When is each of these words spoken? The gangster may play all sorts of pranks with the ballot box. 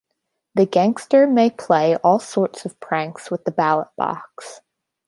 The 0.55 0.65
gangster 0.65 1.27
may 1.27 1.51
play 1.51 1.95
all 1.97 2.17
sorts 2.17 2.65
of 2.65 2.79
pranks 2.79 3.29
with 3.29 3.43
the 3.43 3.51
ballot 3.51 3.89
box. 3.97 4.61